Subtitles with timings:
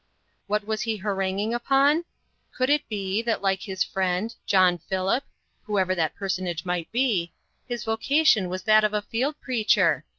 [0.47, 2.05] What was he haranguing upon?
[2.57, 5.23] Could it be, that like his friend, "John Philip,"
[5.61, 7.33] whoever that personage might be,
[7.67, 10.03] his vocation was that of a field preacher?